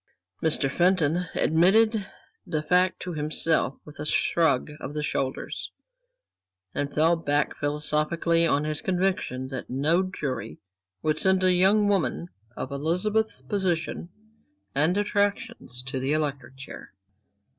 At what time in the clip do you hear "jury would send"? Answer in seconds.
10.01-11.43